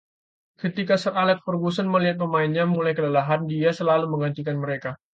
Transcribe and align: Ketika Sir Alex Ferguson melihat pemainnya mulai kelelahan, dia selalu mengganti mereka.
Ketika 0.61 0.95
Sir 1.01 1.13
Alex 1.21 1.37
Ferguson 1.45 1.85
melihat 1.93 2.17
pemainnya 2.25 2.63
mulai 2.73 2.93
kelelahan, 2.97 3.41
dia 3.51 3.69
selalu 3.79 4.05
mengganti 4.13 4.41
mereka. 4.63 4.91